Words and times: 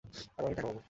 আরও 0.37 0.45
অনেক 0.45 0.55
টাকা 0.57 0.67
পাব। 0.67 0.77